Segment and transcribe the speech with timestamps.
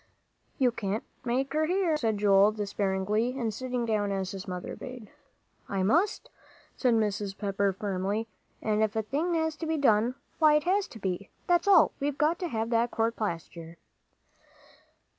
[0.57, 5.11] "You can't make her hear," said Joel, despairingly, and sitting down as his mother bade.
[5.69, 6.31] "I must,"
[6.75, 7.37] said Mrs.
[7.37, 8.27] Pepper, firmly;
[8.63, 11.91] "and if a thing has to be done, why it has to be, that's all;
[11.99, 13.77] we've got to have that court plaster."